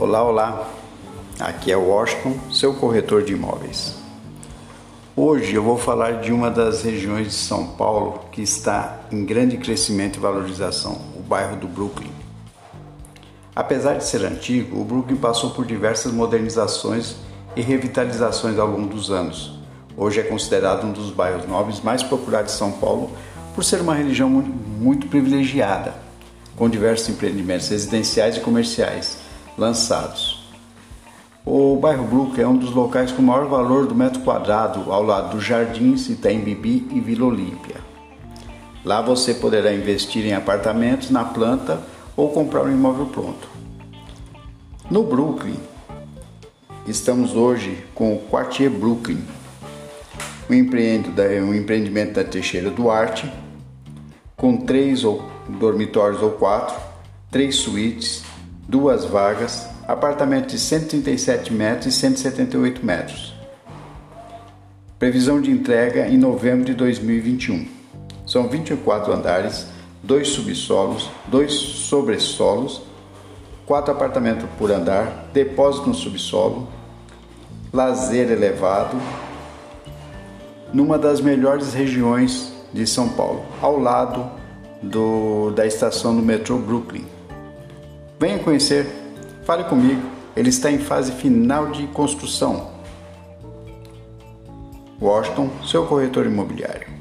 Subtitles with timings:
[0.00, 0.70] Olá, olá.
[1.40, 3.96] Aqui é Washington, seu corretor de imóveis.
[5.16, 9.56] Hoje eu vou falar de uma das regiões de São Paulo que está em grande
[9.56, 12.12] crescimento e valorização, o bairro do Brooklyn.
[13.56, 17.16] Apesar de ser antigo, o Brooklyn passou por diversas modernizações
[17.56, 19.58] e revitalizações ao longo dos anos.
[19.96, 23.10] Hoje é considerado um dos bairros nobres mais procurados de São Paulo
[23.52, 25.92] por ser uma região muito privilegiada,
[26.54, 29.26] com diversos empreendimentos residenciais e comerciais
[29.58, 30.38] lançados.
[31.44, 35.34] O bairro Brooklyn é um dos locais com maior valor do metro quadrado ao lado
[35.34, 37.76] dos Jardins, Itaim Bibi e Vila Olímpia.
[38.84, 41.80] Lá você poderá investir em apartamentos na planta
[42.16, 43.48] ou comprar um imóvel pronto.
[44.90, 45.56] No Brooklyn,
[46.86, 49.22] estamos hoje com o Quartier Brooklyn,
[50.48, 53.30] um empreendimento da Teixeira Duarte,
[54.36, 55.02] com três
[55.48, 56.76] dormitórios ou quatro,
[57.30, 58.22] três suítes,
[58.68, 63.34] duas vagas, apartamento de 137 metros e 178 metros.
[64.98, 67.66] Previsão de entrega em novembro de 2021.
[68.26, 69.66] São 24 andares,
[70.02, 72.82] dois subsolos, dois sobressolos,
[73.64, 76.68] quatro apartamentos por andar, depósito no subsolo,
[77.72, 79.00] lazer elevado,
[80.74, 84.30] numa das melhores regiões de São Paulo, ao lado
[84.82, 87.17] do, da estação do metrô Brooklyn.
[88.20, 88.86] Venha conhecer,
[89.44, 90.02] fale comigo,
[90.34, 92.72] ele está em fase final de construção.
[95.00, 96.97] Washington, seu corretor imobiliário.